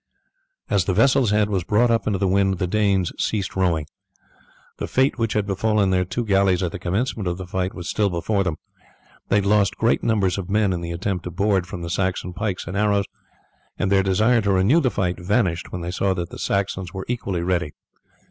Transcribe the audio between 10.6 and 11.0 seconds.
in the